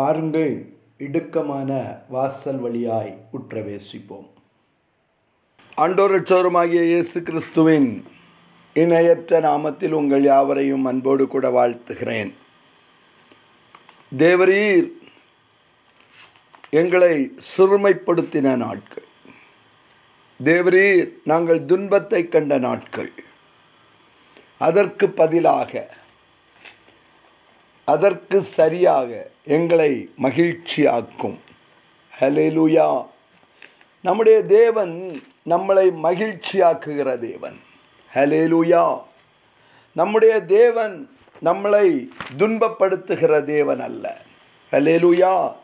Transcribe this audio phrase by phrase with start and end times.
[0.00, 4.28] பாருங்கள் இடுக்கமான வாசல் வழியாய் உற்றவேசிப்போம்.
[5.76, 8.04] ஆண்டோரட்சோருமாகிய இயேசு கிறிஸ்துவின்
[8.74, 12.34] இணையற்ற நாமத்தில் உங்கள் யாவரையும் அன்போடு கூட வாழ்த்துகிறேன்.
[14.18, 14.88] தேவரீர்
[16.70, 19.08] எங்களை சிறுமைப்படுத்தின நாட்கள்.
[20.44, 23.12] தேவரீர் நாங்கள் துன்பத்தை கண்ட நாட்கள்.
[24.58, 25.98] அதற்கு பதிலாக
[27.90, 31.38] அதற்கு சரியாக எங்களை மகிழ்ச்சியாக்கும்.
[32.20, 33.06] ஹலெலுயா
[34.02, 37.60] நம்முடைய தேவன் நம்மளை மகிழ்ச்சியாக்குகிற தேவன்.
[38.14, 39.02] ஹலேலுயா
[39.92, 41.10] நம்முடைய தேவன்
[41.42, 44.20] நம்மளை துன்பப்படுத்துகிற தேவன் அல்ல.
[44.72, 45.54] ஹலேலுயா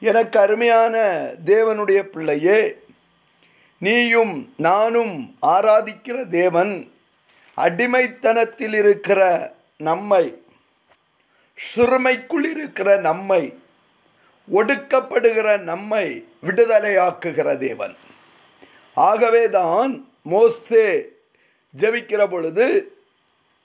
[0.00, 0.98] எனக்கு அருமையான
[1.44, 2.74] தேவனுடைய பிள்ளையே
[3.78, 6.92] நீயும் நானும் ஆராதிக்கிற தேவன்
[7.56, 10.39] அடிமைத்தனத்தில் இருக்கிற நம்மை
[11.60, 13.52] சிறுமைக்குள் இருக்கிற நம்மை
[14.48, 17.94] ஒடுக்கப்படுகிற நம்மை விடுதலையாக்குகிற தேவன்.
[18.96, 21.12] ஆகவே தான் மோசே
[21.74, 22.96] ஜெபிக்கிற பொழுது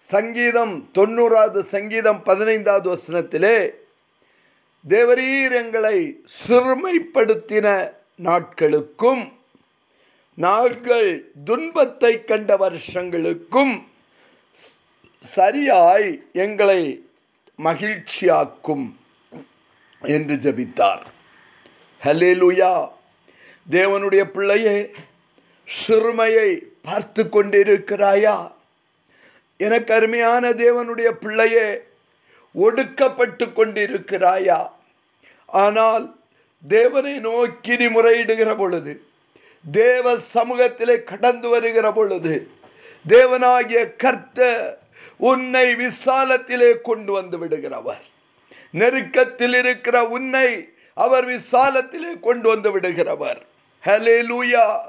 [0.05, 3.73] சங்கீதம் தொண்ணூறாவது சங்கீதம் பதினைந்தாவது வசனத்திலே
[4.85, 9.23] தேவரீர் எங்களை சிறுமைப்படுத்தின நாட்களுக்கும்
[10.35, 13.87] நாங்கள் துன்பத்தை கண்ட வருஷங்களுக்கும்
[15.19, 17.04] சரியாய் எங்களை
[17.59, 18.85] மகிழ்ச்சியாக்கும்
[20.01, 21.03] என்று ஜபித்தார்.
[22.01, 22.87] ஹலேலுயா
[23.69, 24.91] தேவனுடைய பிள்ளையே
[25.67, 26.49] சிறுமையை
[26.81, 28.51] பார்த்து கொண்டிருக்கிறாயா?
[29.57, 31.67] எனக்கு அருமையான தேவனுடைய பிள்ளையே
[32.55, 34.59] ஒடுக்கப்பட்டு கொண்டிருக்கிறாயா?
[35.45, 36.05] ஆனால்
[36.67, 38.93] தேவனை நோக்கி நீ முறையிடுகிற பொழுது
[39.71, 42.33] தேவ சமூகத்திலே கடந்து வருகிற பொழுது
[43.07, 44.39] தேவனாகிய கர்த்த
[45.17, 48.03] உன்னை விசாலத்திலே கொண்டு வந்து விடுகிறவர்.
[48.71, 53.41] நெருக்கத்தில் இருக்கிற உன்னை அவர் விசாலத்திலே கொண்டு வந்து விடுகிறவர்.
[53.85, 54.79] ஹலே லூயா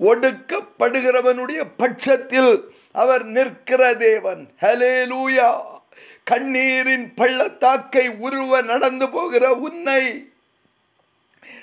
[0.00, 4.50] ஒடுக்கப்படுகிறவனுடைய பட்சத்தில் அவர் நிற்கிற தேவன்.
[4.60, 5.60] ஹலே லூயா
[6.24, 10.32] கண்ணீரின் பள்ளத்தாக்கை உருவ நடந்து போகிற உன்னை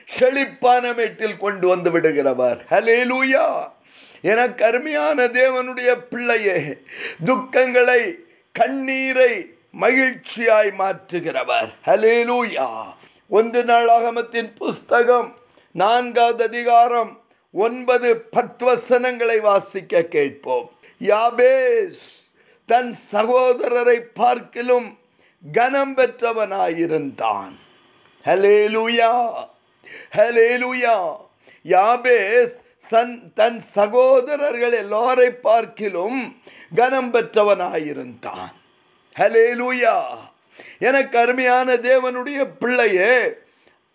[0.05, 2.59] செழிப்பான மேட்டில் கொண்டு வந்து விடுகிறவர்.
[2.69, 3.73] ஹலே லூயா
[4.25, 6.59] எனக்கு அருமையான தேவனுடைய பிள்ளையே
[7.25, 8.02] துக்கங்களை
[8.52, 9.34] கண்ணீரை
[9.81, 11.69] மகிழ்ச்சியாய் மாற்றுகிறவர்.
[11.86, 12.68] ஹலேலூயா
[13.30, 15.30] ஒன்று நாள் அகமத்தின் புஸ்தகம்
[15.72, 17.12] நான்காவது அதிகாரம்
[17.52, 20.68] ஒன்பது பத்து வசனங்களை வாசிக்க கேட்போம்.
[21.12, 22.03] யாபேஸ்
[22.66, 24.90] தன் சகோதரரை பார்க்கிலும்
[25.53, 27.56] கனம் பெற்றவனாயிருந்தான்.
[28.25, 29.13] ஹலேலூயா
[30.18, 30.97] ஹலேலூயா
[31.75, 32.56] யாபேஸ்
[32.90, 36.19] சன் தன் சகோதரர்கள் எல்லாரை பார்க்கிலும்
[36.75, 38.53] கனம் பெற்றவனாயிருந்தான்.
[39.19, 39.97] ஹலேலூயா
[40.79, 43.16] எனக்கு அருமையான தேவனுடைய பிள்ளையே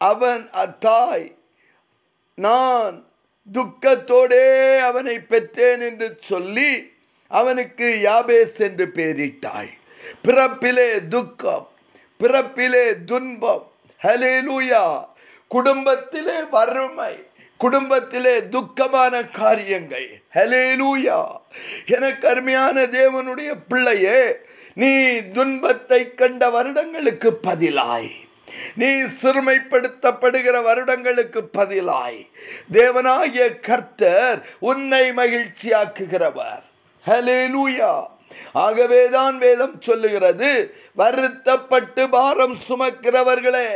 [0.01, 1.27] அவன் அத்தாய்
[2.35, 2.97] நான்
[3.53, 4.45] துக்கத்தோடே
[4.89, 6.71] அவனை பெற்றேன் என்று சொல்லி
[7.31, 9.71] அவனுக்கு யாபேஸ் என்று பெயரிட்டாள்.
[10.25, 11.67] பிறப்பிலே துக்கம்
[12.21, 13.65] பிறப்பிலே துன்பம்.
[14.03, 14.85] ஹலேலூயா
[15.51, 17.15] குடும்பத்திலே வறுமை
[17.61, 20.09] குடும்பத்திலே துக்கமான காரியங்கள்.
[20.35, 21.19] ஹலேலூயா
[21.87, 24.21] எனக்கு அருமையான தேவனுடைய பிள்ளையே
[24.75, 24.93] நீ
[25.35, 28.11] துன்பத்தை கண்ட வருடங்களுக்கு பதிலாய்.
[28.75, 28.87] நீ
[29.23, 32.21] சிறுமைப்படுத்தப்படுகிற வருடங்களுக்கு பதிலாய்.
[32.73, 36.65] தேவனாகிய கர்த்தர் உன்னை மகிழ்ச்சியாக்குகிறவர்.
[37.07, 37.95] ஹலேலூயா
[38.53, 40.75] ஆகவேதான் வேதம் சொல்லுகிறது.
[40.95, 43.69] வருத்தப்பட்டு பாரம் சுமக்கிறவர்களே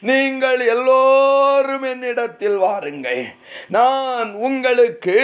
[0.00, 3.26] நீங்கள் எல்லோரும் என்னிடத்தில் வாருங்கள்.
[3.68, 5.18] நான் உங்களுக்கு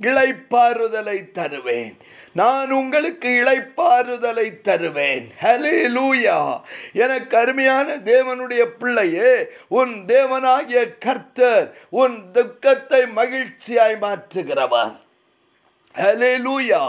[0.00, 1.96] இழைப்பாறுதலை தருவேன்.
[2.32, 5.32] நான் உங்களுக்கு இழைப்பாறுதலை தருவேன்.
[5.40, 6.60] ஹலே லூயா
[6.92, 15.06] எனக்கு அருமையான தேவனுடைய பிள்ளையே உன் தேவனாகிய கர்த்தர் உன் துக்கத்தை மகிழ்ச்சியாய் மாற்றுகிறவர்.
[16.02, 16.82] ஹலேலூயா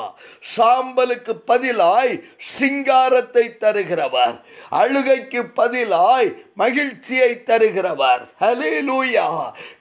[0.56, 2.13] சாம்பலுக்கு பதிலாய்
[2.57, 4.35] சிங்காரத்தை தருகிறவர்.
[4.81, 8.21] அழுகைக்கு பதிலாய் மகிழ்ச்சியை தருகிறவர்.
[8.39, 9.27] ஹலேலூயா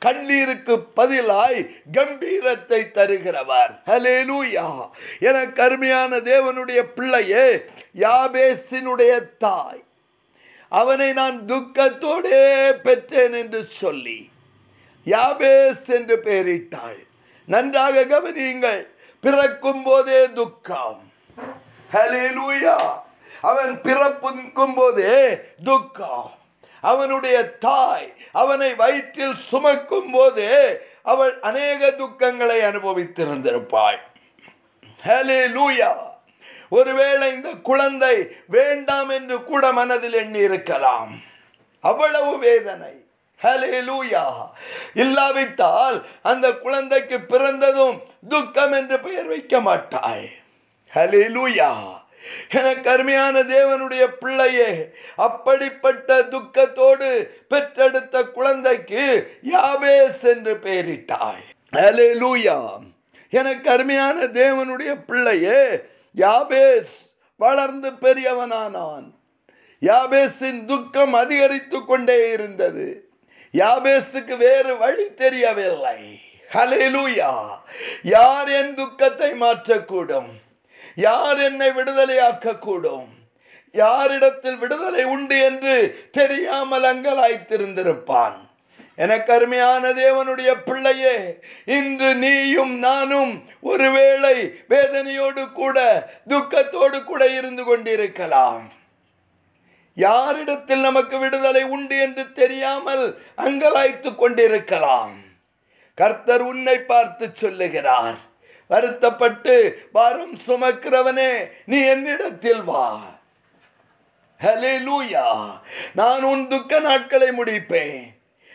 [0.05, 1.61] கண்ணீருக்கு பதிலாய்
[1.93, 3.73] கம்பீரத்தை தருகிறவர்.
[3.87, 4.67] ஹலேலூயா
[5.21, 7.47] என கருமையான தேவனுடைய பிள்ளையே
[8.05, 9.83] யாபேசினுடைய தாய்
[10.69, 12.41] அவனை நான் துக்கத்தோடே
[12.87, 14.19] பெற்றேன் என்று சொல்லி
[15.07, 16.99] யாபேஸ் என்று பெயரிட்டாள்.
[17.49, 18.83] நன்றாக கவனியுங்கள்.
[19.21, 21.07] பிறக்கும் போதே துக்கம்
[23.41, 26.33] அவன் பிறப்புக்கும் போதே துக்கம்.
[26.81, 33.99] அவனுடைய தாய் அவனை வயிற்றில் சுமக்கும் போதே அவள் அநேக துக்கங்களை அனுபவித்திருந்திருப்பாள்.
[35.05, 35.93] ஹலே லூயா
[36.69, 41.21] ஒருவேளை இந்த குழந்தை வேண்டாம் என்று கூட மனதில் எண்ணி இருக்கலாம்
[41.81, 42.95] அவ்வளவு வேதனை.
[43.43, 44.25] ஹலேலூயா
[44.95, 50.29] இல்லாவிட்டால் அந்த குழந்தைக்கு பிறந்ததும் துக்கம் என்று பெயர் வைக்க மாட்டாய்
[50.95, 51.97] ஹலேலூயா
[52.51, 61.45] எனக்கு கருமையான தேவனுடைய பிள்ளையே அப்படிப்பட்ட துக்கத்தோடு பெற்றெடுத்த குழந்தைக்கு யாபேஸ் என்று பெயரிட்டாள்.
[61.77, 62.79] ஹலேலூயா
[63.31, 65.81] எனக்கு கருமையான தேவனுடைய பிள்ளையே
[66.17, 66.95] யாபேஸ்
[67.37, 69.15] வளர்ந்து பெரியவனானான்.
[69.83, 73.08] யாபேஸின் துக்கம் அதிகரித்து கொண்டே இருந்தது.
[73.53, 76.21] யாபேஸுக்கு வேறு வழி தெரியவில்லை.
[76.53, 77.33] ஹலேலூயா
[78.03, 80.31] யார் என் துக்கத்தை மாற்றக்கூடும்?
[80.95, 83.09] யார் என்னை விடுதலையாக்க கூடும்
[83.73, 88.37] யாரிடத்தில் விடுதலை உண்டு என்று தெரியாமல் அங்கலாய்த்திருந்திருப்பான்.
[88.97, 94.37] எனக்கு அருமையான தேவனுடைய பிள்ளையே இன்று நீயும் நானும் ஒருவேளை
[94.69, 95.79] வேதனையோடு கூட
[96.29, 98.73] துக்கத்தோடு கூட இருந்து கொண்டிருக்கலாம்.
[100.05, 103.05] யாரிடத்தில் நமக்கு விடுதலை உண்டு என்று தெரியாமல்
[103.37, 105.15] அங்கலாய்த்து கொண்டிருக்கலாம்.
[105.95, 108.19] கர்த்தர் உன்னை பார்த்து சொல்லுகிறார்
[108.69, 109.55] வருத்தப்பட்டு
[109.93, 111.33] பாரம் சுமக்கிறவனே
[111.65, 113.01] நீ என்னிடத்தில் வா.
[114.41, 115.27] ஹலேலூயா
[115.95, 118.03] நான் உன் துக்க நாட்களை முடிப்பேன்.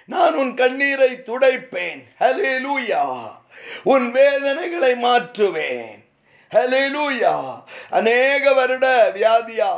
[0.05, 2.01] நான் உன் கண்ணீரை துடைப்பேன்.
[2.19, 3.03] ஹலேலூயா
[3.83, 5.97] உன் வேதனைகளை மாற்றுவேன்.
[6.51, 7.35] ஹலேலூயா
[7.89, 9.73] அநேக வருட வியாதியா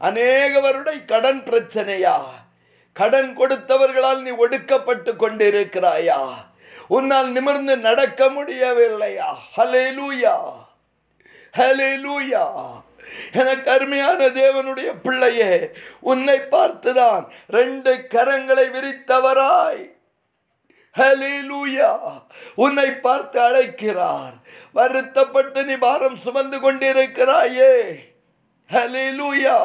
[0.00, 2.16] அநேகவருடைய கடன் பிரச்சனையா?
[2.92, 6.26] கடன் கொடுத்தவர்களால் நீ ஒடுக்கப்பட்டு கொண்டிருக்கிறாயா?
[6.88, 9.28] உன்னால் நிமிர்ந்து நடக்க முடியவில்லையா?
[9.56, 10.36] ஹலே லூயா
[11.58, 12.46] ஹலே லூயா
[13.32, 19.96] எனக்கு அருமையான தேவனுடைய பிள்ளையே உன்னை பார்த்துதான் ரெண்டு கரங்களை விரித்தவராய்.
[20.98, 22.22] ஹலேலூயா
[22.54, 24.32] உன்னை பார்த்து அழைக்கிறார்.
[24.72, 27.98] வருத்தப்பட்டு நீ பாரம் சுமந்து கொண்டிருக்கிறாயே.
[28.72, 29.58] ஹலேலூயா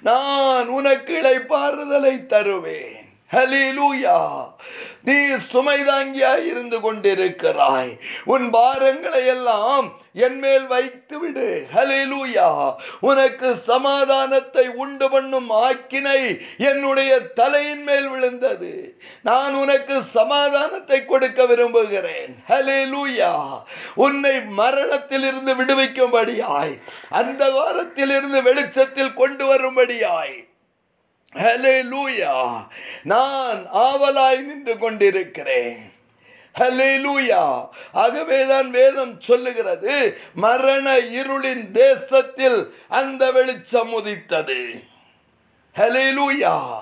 [0.00, 3.01] நான் உனக்கு இழைப்பாறுதலை தருவேன்.
[3.34, 4.18] ஹலிலூயா
[5.04, 5.16] நீ
[5.52, 7.92] சுமைதாங்கியாய் இருந்து கொண்டிருக்கிறாய்.
[8.24, 9.86] உன் பாரங்களை எல்லாம்
[10.24, 11.46] என் மேல் வைத்து விடு.
[11.74, 12.48] ஹலிலூயா
[13.00, 16.20] உனக்கு சமாதானத்தை உண்டு பண்ணும் ஆக்கினை
[16.70, 18.72] என்னுடைய தலையின் மேல் விழுந்தது.
[19.22, 22.32] நான் உனக்கு சமாதானத்தை கொடுக்க விரும்புகிறேன்.
[22.52, 23.32] ஹலிலூயா
[23.94, 26.74] உன்னை மரணத்தில் இருந்து விடுவிக்கும்படியாய்
[27.08, 30.38] அந்த வாரத்தில் இருந்து வெளிச்சத்தில் கொண்டு வரும்படியாய்
[31.34, 32.66] ஹலேலூயா
[33.02, 35.92] நான் ஆவலாய் நின்று கொண்டிருக்கிறேன்.
[36.58, 44.82] ஹலேலூயா ஆகவேதான் வேதம் சொல்லுகிறது மரண இருளின் தேசத்தில் அந்த வெளிச்சம் உதித்தது.
[45.76, 46.80] ஹலேலூயா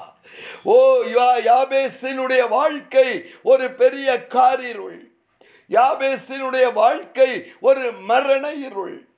[0.62, 5.00] ஓ யாபேசினுடைய வாழ்க்கை ஒரு பெரிய காரிருள்.
[5.70, 9.09] யாபேசினுடைய வாழ்க்கை ஒரு மரண இருள்.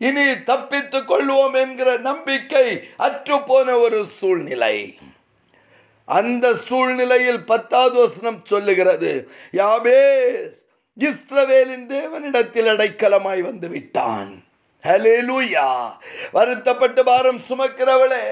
[0.00, 2.66] இனி தப்பித்துக் கொள்வோம் என்கிற நம்பிக்கை
[2.98, 4.98] அற்றுப்போன ஒரு சூழ்நிலை.
[6.04, 9.10] அந்த சூழ்நிலையில் பத்தாவது வசனம் சொல்லுகிறது
[9.52, 10.58] யாபேஸ்
[10.96, 14.32] இஸ்ரவேலின் தேவனிடத்தில் அடைக்கலமாய் வந்து விட்டான்
[14.84, 15.88] ஹலேலூயா
[16.32, 18.22] வருத்தப்பட்டு பாரம் சுமக்கிறவளே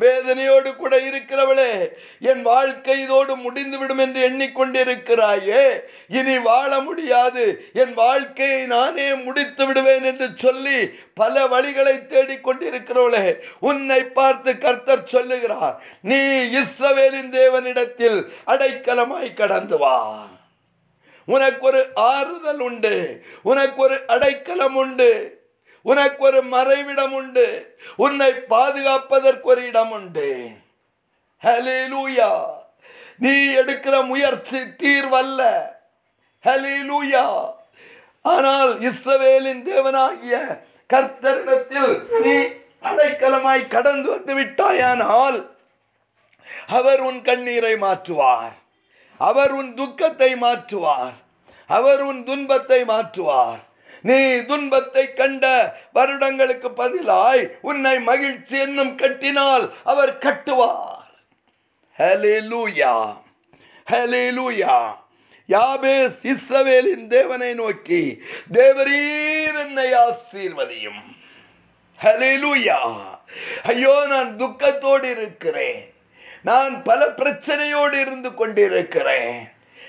[0.00, 7.64] வேதனையோடு கூட இருக்கிறவளே என் வாழ்க்கை இதோடு முடிந்துவிடும் என்று எண்ணிக்கொண்டிருக்கிறாயே இனி வாழ முடியாது.
[7.72, 10.78] என் வாழ்க்கையை நானே முடித்து விடுவேன் என்று சொல்லி
[11.14, 16.22] பல வழிகளை தேடிக்கொண்டிருக்கிறவளே உன்னை பார்த்து கர்த்தர் சொல்லுகிறார் நீ
[16.60, 20.26] இஸ்ரவேலின் தேவனிடத்தில் அடைக்கலமாய் கடந்து வா.
[21.24, 25.40] உனக்கு ஒரு ஆறுதல் உண்டு உனக்கு ஒரு அடைக்கலம் உண்டு.
[25.82, 27.46] உனக்கு ஒரு மறைவிடம் உண்டு
[27.96, 30.30] உன்னை பாதுகாப்பதற்கு ஒரு இடம் உண்டு
[31.42, 32.32] ஹலேலூயா
[33.18, 35.40] நீ எடுக்கிற முயற்சி தீர்வல்ல.
[36.44, 37.24] ஹலேலூயா
[38.24, 40.34] ஆனால் இஸ்ரவேலின் தேவனாகிய
[40.90, 41.92] கர்த்தரிடத்தில்
[42.24, 42.34] நீ
[42.82, 45.38] அடைக்கலமாய் கடந்து வந்து விட்டாயானால்
[46.68, 48.54] அவர் உன் கண்ணீரை மாற்றுவார்.
[49.20, 51.14] அவர் உன் துக்கத்தை மாற்றுவார்.
[51.70, 53.60] அவர் உன் துன்பத்தை மாற்றுவார்.
[54.02, 55.44] நீ துன்பத்தை கண்ட
[55.92, 61.06] வருடங்களுக்கு பதிலாய் உன்னை மகிழ்ச்சி என்னும் கட்டினால் அவர் கட்டுவார்.
[61.98, 62.94] ஹலேலூயா
[63.90, 64.76] ஹலேலூயா
[65.48, 68.02] யாபேஸ் இஸ்ரவேலின் தேவனை நோக்கி
[68.52, 71.02] தேவரீர் என்னை ஆசீர்வதியும்.
[72.02, 72.78] ஹலேலூயா
[73.62, 75.82] ஐயோ நான் துக்கத்தோடு இருக்கிறேன்.
[76.42, 79.36] நான் பல பிரச்சனையோடு இருந்து கொண்டிருக்கிறேன்.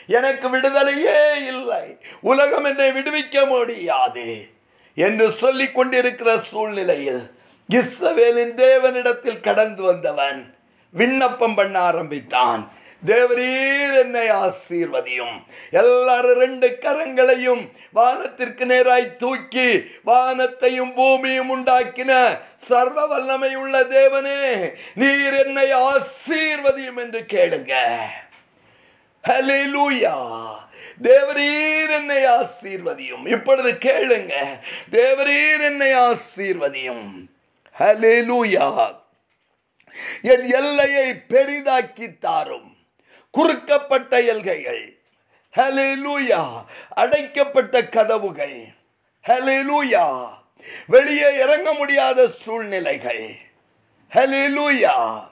[0.07, 1.97] எனக்கு விடுதலையே இல்லை.
[2.21, 4.47] உலகம் என்னை விடுவிக்க முடியாது
[4.95, 7.31] என்று சொல்லிக் கொண்டிருக்கிற சூழ்நிலையில்
[7.69, 10.55] இஸ்ரவேலின் தேவனிடத்தில் கடந்து வந்தவன்
[10.91, 12.71] விண்ணப்பம் பண்ண ஆரம்பித்தான்.
[13.05, 15.43] தேவரீர் என்னை ஆசீர்வதியும்.
[15.71, 25.73] எல்லாரும் ரெண்டு கரங்களையும் வானத்திற்கு நேராய் தூக்கி வானத்தையும் பூமியும் உண்டாக்கின சர்வ வல்லமை உள்ள தேவனே நீர் என்னை
[25.73, 27.73] ஆசீர்வதியும் என்று கேளுங்க.
[29.27, 30.47] ஹலிலூயா
[31.01, 33.27] தேவரீர் என்னை ஆசீர்வதியும்.
[33.27, 34.59] இப்பொழுது கேளுங்க.
[34.91, 37.25] தேவரீர் என்னை ஆசீர்வதியும்.
[37.79, 38.95] ஹalleluya
[40.21, 42.75] என் எல்லையை பெரிதாக்கி தாரும்.
[43.37, 44.97] குறுக்கப்பட்ட எல்கைகள்.
[45.55, 48.67] ஹalleluya அடைக்கப்பட்ட கதவுகள்.
[49.27, 50.27] ஹalleluya
[50.87, 53.35] வெளியே இறங்க முடியாத சூழ்நிலைகள்.
[54.11, 55.31] ஹலிலூயா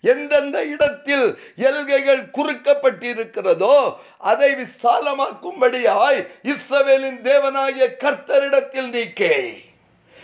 [0.00, 9.64] எந்தெந்த இடத்தில் எல்கைகள் குறுக்கப்பட்டிருக்கிறதோ அதை விசாலமாக்கும்படியாய் இஸ்ரவேலின் தேவனாகிய கர்த்தரிடத்தில் நீக்கே.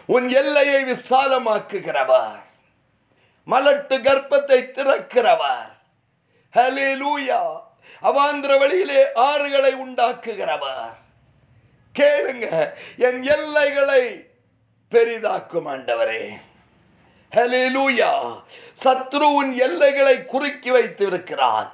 [0.06, 2.42] உன் எல்லையை விசாலமாக்குகிறவர்.
[3.46, 5.72] மலட்டு கர்ப்பத்தை திறக்கிறவர்.
[6.54, 7.62] ஹalleluya
[8.02, 10.94] அவாந்திர வழியிலே ஆறுகளை உண்டாக்குகிறவர்.
[11.98, 14.28] கேளுங்க என் எல்லைகளை
[14.90, 16.40] பெரிதாக்கும் ஆண்டவரே.
[17.34, 18.10] ஹalleluya
[18.84, 21.70] சத்ரு உன் எல்லைகளை குறுக்கி வைத்திருக்கிறான்.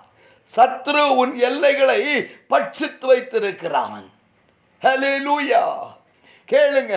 [0.57, 2.01] சத்ரு உன் எல்லைகளை
[2.51, 4.11] பட்சித்து வைத்திருக்கிறான்.
[4.83, 5.65] ஹalleluya
[6.53, 6.95] கேளுங்க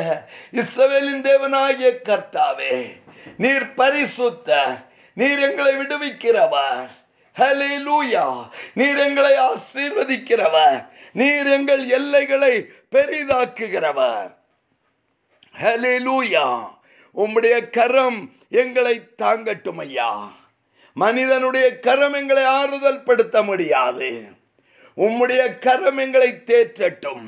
[0.52, 3.02] இஸ்ரவேலின் தேவனாகிய கர்த்தாவே
[3.38, 6.90] நீர் பரிசுத்தர் நீர் எங்களை விடுவிக்கிறவர்.
[7.38, 10.80] ஹalleluya நீர் எங்களை ஆசீர்வதிக்கிறவர்.
[11.14, 12.54] நீர் எங்கள் எல்லைகளை
[12.92, 14.32] பெரிதாக்குகிறவர்.
[15.62, 16.46] ஹalleluya
[17.16, 20.32] உம்முடைய கரம் எங்களை தாங்கட்டும் ஐயா
[20.94, 24.24] மனிதனுடைய கரம் எங்களை ஆறுதல் படுத்த முடியாது
[24.98, 27.28] உம்முடைய கரம் எங்களை தேற்றட்டும்.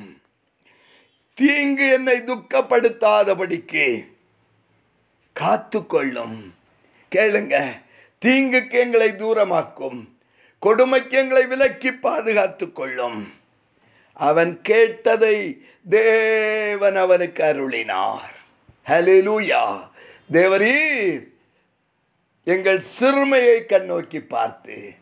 [1.33, 4.07] தீங்கு என்னை துக்கப்படுத்தாதபடிக்கு
[5.39, 6.37] காத்துக்கொள்ளும்.
[7.15, 7.81] கேளுங்க
[8.25, 9.99] தீங்குக்கு எங்களை தூரமாக்கும்.
[10.59, 13.33] கொடுமைக்கு எங்களை விலக்கி பாதுகாத்து கொள்ளும்
[14.13, 18.34] அவன் கேட்டதை தேவன் அவனுக்கு அருளினார்.
[18.85, 19.89] ஹalleluya.
[20.31, 21.23] தேவரீர்
[22.43, 24.93] எங்கள் சிறுமையை கண்ணோக்கி பார்த்து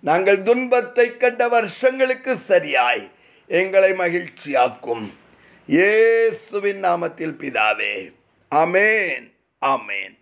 [0.00, 3.10] நாங்கள் துன்பத்தை கண்ட வருஷங்களுக்கு சரியாய்
[3.48, 5.06] எங்களை மகிழ்ச்சியாக்கும்.
[5.66, 8.12] இயேசுவின் நாமத்தில் பிதாவே.
[8.50, 9.32] அமேன்
[9.62, 10.17] அமேன்